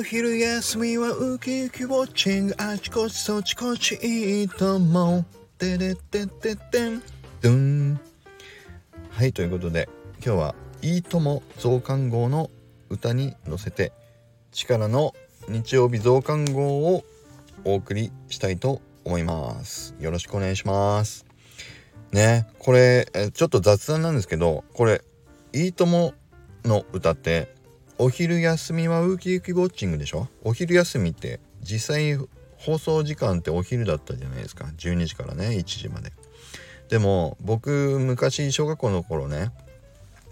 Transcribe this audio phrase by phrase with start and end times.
[0.00, 5.24] お昼休みはウキウキウォッチングあちこちそちこちいいと思う
[5.58, 7.02] てれてててん
[7.42, 8.00] ドン
[9.10, 9.90] はいということで
[10.24, 12.50] 今日はいいとも増刊号の
[12.88, 13.92] 歌に乗せて
[14.52, 15.12] 力の
[15.50, 17.04] 日曜日増刊号を
[17.66, 21.26] お送りしたいと思いますよろしくお願いします
[22.10, 25.02] ねこれちょっと雑談なんですけどこれ
[25.52, 26.14] いいとも
[26.64, 27.59] の歌って
[28.02, 30.26] お昼休みはウキウキウォッチングでしょ？
[30.42, 32.18] お昼休みって実際
[32.56, 34.64] 放送時間ってお昼だったじゃないですか。
[34.78, 36.10] 12時からね1時まで。
[36.88, 39.52] でも僕昔小学校の頃ね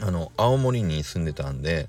[0.00, 1.88] あの青森に住んでたんで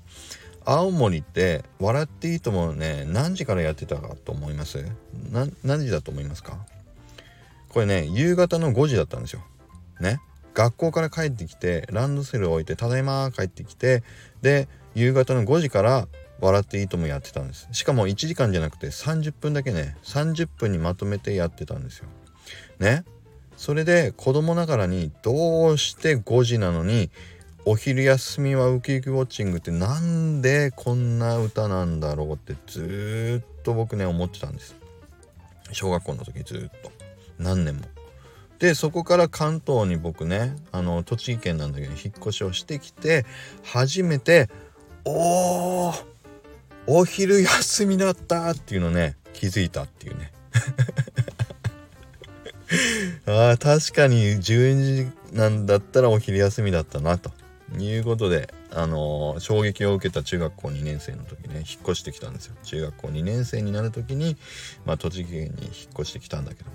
[0.64, 4.86] 青森って「笑っていいとも」ね何時からやってたかと思います？
[5.32, 6.56] 何時だと思いますか？
[7.68, 9.42] これね夕方の5時だったんですよ。
[9.98, 10.20] ね？
[10.54, 14.04] 学校から帰ってきてランドセルを置いて「ただいま」帰ってきて
[14.40, 16.08] で夕方の5時から
[16.40, 17.68] 「笑っていいとも」やってたんです。
[17.72, 22.06] しかも1時間じゃなくて30分だけね30分にまとめてやってたんですよ。
[22.78, 23.04] ね。
[23.56, 27.10] それで子供ながらにどうして5時なのに
[27.64, 34.74] お昼休みはウキウキウォッチングってなんでこんな歌なんだろうってずっと僕ね思ってたんです。
[35.72, 36.92] 小学校の時ずっと。
[37.38, 37.82] 何年も。
[38.58, 43.26] でそこから関東に僕ねあの栃木県なんだけど引っ越しをしてきて
[43.62, 44.48] 初めて
[45.04, 46.04] おー。
[46.86, 50.32] お昼休みだったっていうのね気づいたっていうね。
[53.26, 57.32] あ確かに12時なんだったらお昼休みだったなと。
[57.78, 62.54] いうことであのー、衝撃を受けた中学校2年生の時ね引っ越してきたんですよ。
[62.62, 64.36] 中学校2年生になる時に、
[64.84, 66.70] まあ、栃木県に引っ越してきたんだけど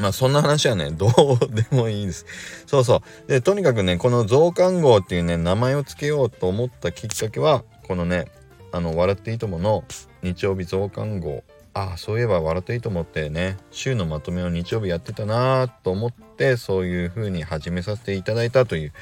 [0.00, 2.26] まあそんな話はね、 どうでもいいです。
[2.66, 3.30] そうそう。
[3.30, 8.26] で、とにかくね、この増刊号っていうね、名前を付けようと思ったきっかけは、このね、
[8.72, 9.84] あの、笑っていいともの
[10.22, 11.44] 日曜日増刊号。
[11.72, 18.92] ああ、そういえば笑っていいと思ってね、週のまとめを日曜日やってたなぁと思って、そういう風に始めさせていただいたという、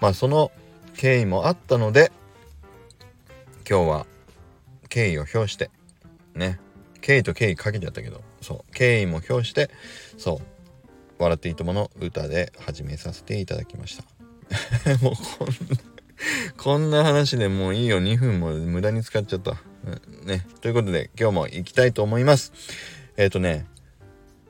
[0.00, 0.52] まあその
[0.96, 2.12] 経緯もあったので、
[3.68, 4.06] 今日は
[4.88, 5.70] 敬意を表して、
[6.34, 6.60] ね、
[7.00, 8.72] 敬意と敬意かけちゃったけど、そう。
[8.72, 9.70] 敬意も表して
[10.18, 10.38] そう
[11.18, 14.04] 「笑っていいとも」の歌で始めさせていただきました。
[15.02, 15.54] もうこんな
[16.56, 18.00] こんな話でもういいよ。
[18.00, 20.46] 2分も無駄に使っちゃった、うん、ね。
[20.60, 22.52] ということで今日も行きたいと思います。
[23.16, 23.66] えっ、ー、とね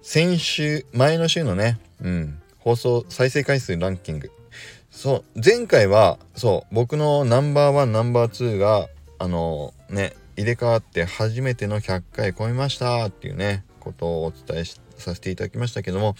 [0.03, 2.41] 先週前の週のねうん。
[2.59, 4.31] 放送再生回数ランキング。
[4.91, 5.41] そう。
[5.43, 6.75] 前回はそう。
[6.75, 13.65] 僕のナンバーワンナンバーツーがあのね入れ替わって初めての100回超えましたっていうね。
[13.81, 14.65] ことをお伝え
[14.97, 16.15] させていただきましたけども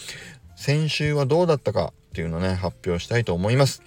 [0.57, 3.83] 先週はどうだったかっていうのをね発表したいと思います。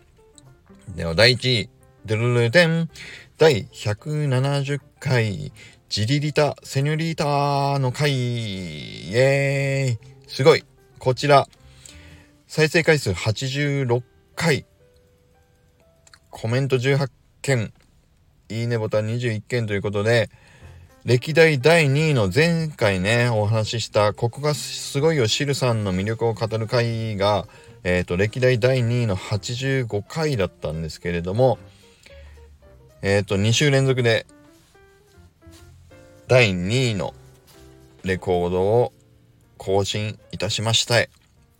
[0.95, 1.69] では第1位
[2.05, 2.89] ドゥルルデン
[3.37, 5.51] 第170回
[5.93, 8.11] ジリリタセニョリータの回。
[8.11, 10.27] イエーイ。
[10.27, 10.65] すごい。
[10.97, 11.47] こちら
[12.47, 14.01] 再生回数86
[14.35, 14.65] 回。
[16.31, 17.11] コメント18
[17.43, 17.73] 件。
[18.49, 20.31] いいねボタン21件ということで
[21.05, 27.45] 歴代第2位の前回ね、お話しした、ここがすごいよ、シルさんの魅力を語る回が、
[27.83, 31.59] えっ、ー、と、歴代第2位の85回だったんですけれども、
[33.01, 34.25] えっ、ー、と、2週連続で、
[36.29, 37.13] 第2位の
[38.05, 38.93] レコードを
[39.57, 41.05] 更新いたしました。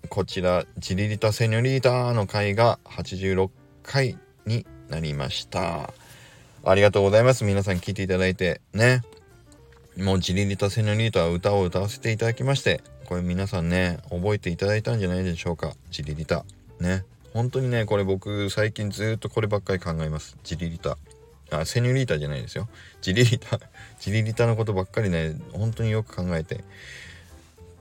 [0.07, 3.49] こちら、ジリリタ・セニョリータの回が86
[3.83, 5.91] 回になりました。
[6.63, 7.43] ありがとうございます。
[7.43, 9.01] 皆さん聞いていただいてね。
[9.97, 15.73] もうジリリタ・セニョリータは歌を歌わせていただきまして、これ皆さんね、覚えていただいたんじゃないでしょうか。
[15.91, 16.45] ジリリタ。
[16.79, 17.05] ね。
[17.33, 20.37] 本当にね、これ僕最近ずっとこればっかり考えます。
[20.43, 20.97] ジリリタ。
[21.51, 22.67] あ、セニョリータじゃないですよ。
[23.01, 23.59] ジリリタ。
[23.99, 26.63] ジリリタのことばっかりね、本当によく考えて。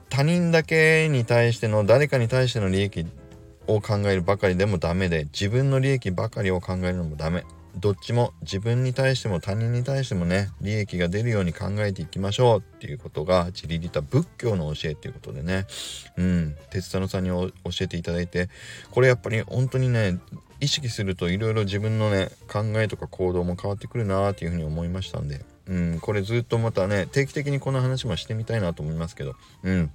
[0.09, 3.07] 他人だけに対しての、誰かに対しての利益
[3.65, 7.43] を考えるばかりでもダメで、自分の利益ばかりを考えるのもダメ。
[7.75, 15.65] どっちも自分に対しても他人に対してもね利益が出るように考えていきましょうっていうことがチリリタ仏教の教えっていうことでね。
[16.17, 16.55] うん。
[16.69, 18.49] 鉄太郎さんに教えていただいて
[18.91, 20.19] これやっぱり本当にね
[20.59, 25.43] 意識するといろいろ自分のね考えとか行動も変わってくるなーっていうふうに思いましたんで。
[25.67, 25.99] うん。
[25.99, 29.35] これずっとまたね定期的にこの話もしてみたいなと思いますけど。
[29.63, 29.91] うん。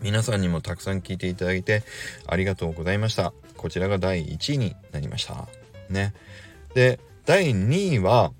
[0.00, 1.84] 皆さんにもたくさん聞いていただいて
[2.26, 3.32] ありがとうございました。
[3.56, 5.46] こちらが第1位になりました。
[5.88, 6.12] ね。
[6.74, 8.32] で第2位は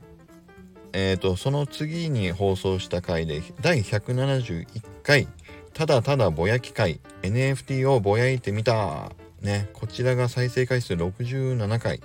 [0.94, 4.66] えーと、その次に放送した回で第171
[5.02, 5.26] 回
[5.72, 9.12] ただただぼやき会 NFT をぼやいてみた。
[9.40, 12.00] ねこちらが再生回数67回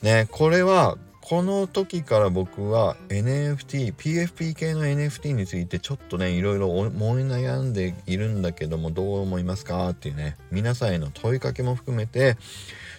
[0.00, 0.96] ねこれは
[1.28, 9.88] この時から僕は NFT、PFP 系の NFT についてちょっとね、いろいろ思い悩んでいるんだけども、どう思いますか？
[9.88, 12.36] っていうね、皆さんへの問いかけも含めて、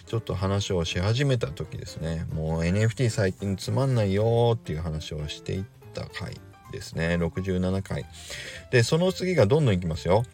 [0.08, 6.40] ちょっと話をし始めた時ですね、もう NFT 最近つまんないよっていう話をしていった回
[6.72, 8.06] ですね、67回。
[8.70, 10.24] で、その次がどんどんいきますよ。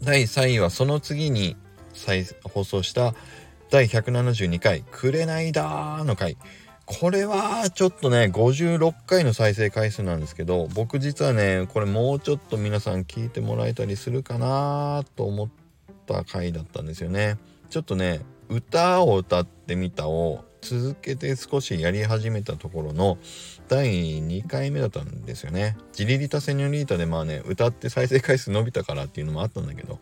[0.00, 1.56] 第3位はその次に
[1.92, 3.14] 再放送した
[3.70, 6.36] 第172回「くれないだー」の回
[6.84, 15.63] これはちょっとね56回の再生回数なんですけど僕実はねこれもうちょっと皆さん聞いてもらえたりするかなと思って
[16.06, 17.38] た回だったんですよね
[17.70, 23.18] ちょっとね歌を歌ってみたを続けて少しやり始めたところの
[23.68, 25.76] 第2回目だったんですよね。
[25.92, 29.98] ジリリタ・セニョリータでまあね歌って再生回数伸びたからっていうのもあったんだけど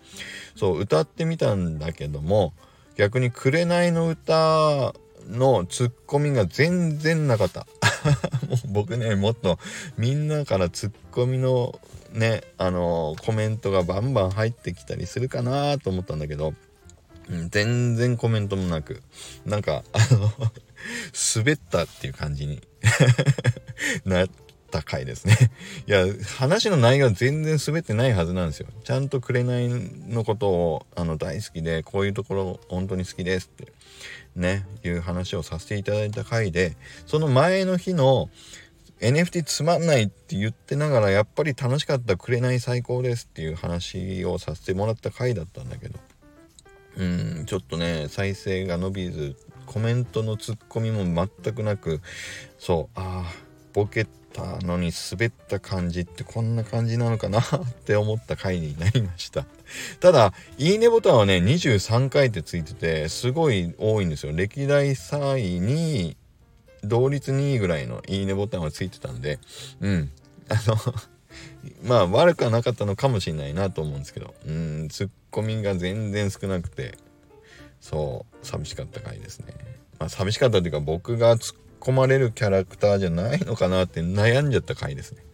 [0.54, 2.52] そう歌ってみたんだけども
[2.96, 4.94] 逆に「紅の歌」
[5.28, 7.66] のツッコミが全然なかった
[8.48, 9.58] もう僕ねもっと
[9.96, 11.78] みんなからツッコミの
[12.12, 16.54] ねあのコメントがバンバン入ってきたりするかなと思ったんだけど、
[17.30, 19.02] うん、全然コメントもなく
[19.44, 20.32] なんかあの
[21.36, 22.60] 滑ったっていう感じに
[24.04, 24.28] なっ
[24.70, 25.36] た回ですね。
[25.86, 26.06] いや
[26.36, 28.68] 話の内容全然滑ってないはずなんですよ。
[28.84, 29.68] ちゃんと紅
[30.08, 33.72] のことをあの大好きでこういうところ本当に好きですって
[34.34, 36.76] ねいう話をさせていただいた回で
[37.06, 38.30] その前の日の
[39.02, 45.98] NFT つまんないって言ってながらやっぱり楽しかった紅最高ですっていう話をさせてもらった回だったんだけど。
[46.96, 49.34] うんちょっとね再生が伸びず
[49.64, 52.02] コメントのツッコミも全くなく
[52.58, 53.32] そうああ
[53.72, 57.42] ボケたのに滑った感じってこんな感じなのかなっ
[57.84, 59.46] て思った回になりました。
[60.00, 64.32] ただいいねボタンはね23回ってついててすごい多いんですよ。
[64.32, 66.16] 歴代3位に
[66.84, 69.38] 同率2位ぐらいのいいねボタンはついてたんで
[69.80, 70.10] うん。
[70.48, 70.76] あの
[71.84, 76.98] まあ悪くはなかったのかもしれないなと思うんですけどうんツッコミが全然少なくて
[77.80, 79.54] そう寂しかった回ですね。
[79.98, 85.24] まあ寂しかったというか僕が突っ込まれるキャラクターじゃないのかなって悩んじゃった回ですね。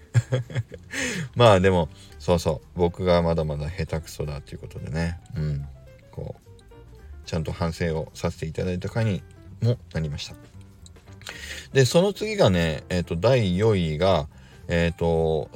[1.36, 5.68] まあでもそうそう僕がまだまだ下手くそだということでねうん
[6.10, 6.58] こう
[7.26, 9.22] ちゃんと反省をさせていただいた回に
[9.60, 10.34] もなりました。
[11.72, 14.26] でその次がねえっ、ー、と第4位が
[14.68, 15.50] えっ、ー、と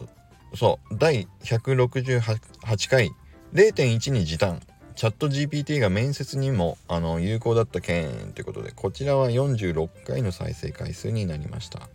[0.55, 3.11] そう第168回
[3.55, 4.61] 0.1に時短。
[4.95, 11.89] チャット GPT が面接にもあの有効だった件ということでこちらは46回の再生回数になりました。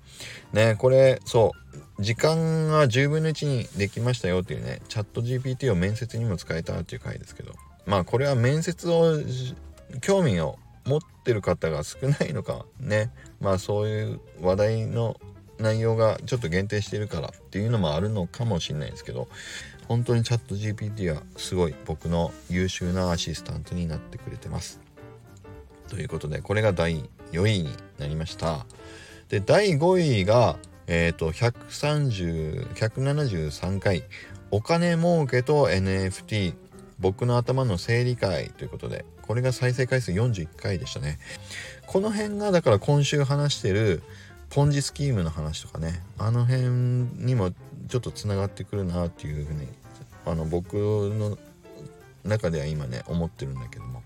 [0.51, 1.53] ねこれそ
[1.99, 7.53] う時間が10分の1にできましたよっていうねチャット GPT を面接にも使えたっていう回ですけど。
[7.85, 9.19] まあこれは面接を
[10.01, 15.19] 興味を持ってる方が少ないのかねまあそういう話題の
[15.59, 19.27] 内容がちょっと限定してるからっていうのもあるのかもしれないですけど
[19.87, 24.81] 本当にチャット GPT はすごい僕の優秀なアシスタントになってくれてます。
[25.87, 28.65] ということでこれが第4位になりました。
[29.29, 30.57] で第5位が
[30.87, 34.03] えっ、ー、と130 173回
[34.51, 36.53] お金儲けと NFT
[36.99, 41.19] 僕の頭の整理会ということでこれが再生回数41回でしたね。
[41.85, 44.01] この辺がだから今週話してる
[44.49, 47.51] ポンジスキームの話とかねあの辺にも
[47.87, 49.67] ちょっとつながってくるなっていうふうに
[50.25, 51.37] あの僕の
[52.23, 54.01] 中では今ね思ってるんだけども。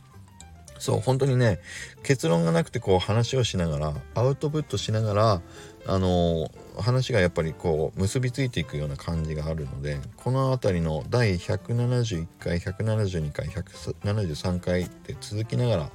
[0.82, 1.60] そう本当にね
[2.02, 5.42] 結論がなくてこう話をしながらアウトプットしながら
[5.86, 15.92] あの話がやっぱりこう結びついていくような感じがあるのでこの辺りの第171回172回173回って続きながら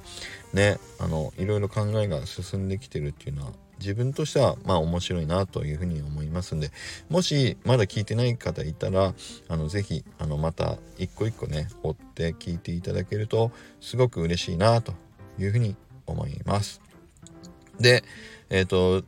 [0.53, 6.71] ねあのいろいろ考えが進んできてるっていうのは自分としてはまあ面白いなというふうに思いますんで
[7.09, 9.13] もしまだ聞いてない方いたら
[9.47, 14.93] あのぜひあのまた一個一個ね追って聞いていただけるとすごく嬉しいなと
[15.39, 16.81] いうふうに思います。
[17.79, 18.03] で
[18.49, 19.05] えっ、ー、と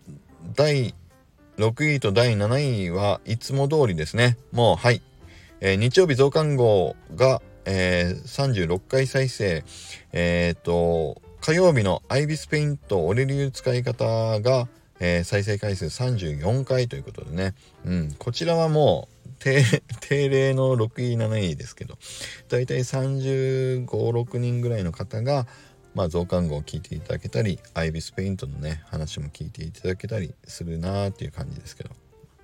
[0.56, 0.94] 第
[1.58, 4.38] 6位と第7位はいつも通りですね。
[4.52, 5.02] もうはい、
[5.60, 9.64] えー、日曜日増刊号が、えー、36回再生。
[10.14, 14.68] えっ、と火曜日のアイビスペイントオレリュー使い方が、
[15.00, 21.98] えー、再生回数34回ということでね、うん、こちらはもう 定例の6位7位ですけど
[22.50, 25.48] だいたい3 5 6人ぐらいの方が、
[25.96, 31.90] まあ、増刊号を聞いていただけたりアイビスペイントのね話も聞いていただけたりするなーっていう感じですけど。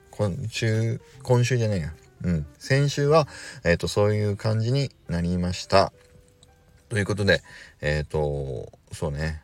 [0.09, 1.93] 今週今週じゃないや。
[2.23, 2.45] うん。
[2.57, 3.27] 先週は、
[3.65, 5.93] えーとそういう感じになりました。
[6.95, 7.43] ということで
[7.81, 9.41] えっ、ー、とそうね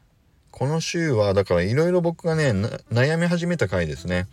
[0.52, 2.52] この週はだからいろいろ僕がね
[2.94, 4.28] 悩み始めた回ですね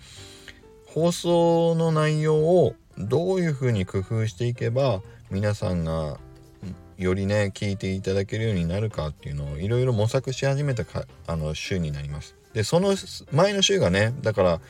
[0.86, 6.18] 放送の内容をどういうふうに工夫していけば皆さんが
[6.96, 12.36] よりね聞いていただけるようになるかっていうのをいろいろ模索し始めたかあの週になります。
[12.52, 12.94] でその
[13.32, 14.60] 前の週がねだから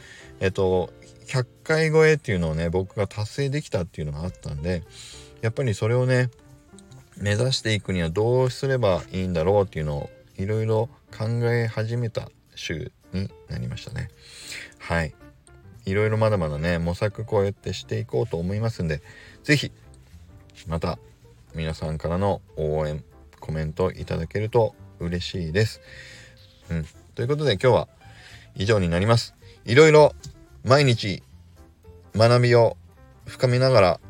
[0.40, 0.90] えっと
[1.26, 4.84] 100回超えっていうのをね僕が達成できたっていうのがあったんで
[5.42, 6.30] やっぱりそれをね
[7.20, 14.08] 目指していくにはどうすればいいんだろうっていうのをいろいろ考え始めた週になりましたね。
[14.78, 15.14] はい。
[15.84, 19.00] いろいろまだまだね模索こうやってしていこうと思いますんで
[19.42, 19.72] 是非
[20.66, 20.98] また
[21.54, 23.02] 皆さんからの応援
[23.40, 25.80] コメントいただけると嬉しいです。
[26.70, 27.88] うん、ということで今日は
[28.54, 29.34] 以上になります。
[29.64, 30.14] いろいろ
[30.64, 31.22] 毎日
[32.14, 32.76] 学びを
[33.26, 34.00] 深めながら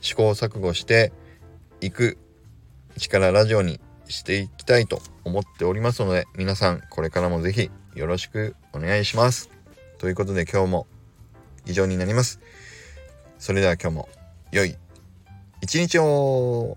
[0.00, 1.12] 試行錯誤して
[1.80, 2.18] いく
[3.00, 9.50] 力ラジオにしていきたいと思っておりますので皆さんこれからも是非よろしくお願いします。
[9.98, 10.86] ということで今日も
[11.66, 12.40] 以上になります。
[13.38, 14.08] それでは今日も
[14.52, 14.76] 良い
[15.62, 16.76] 一日を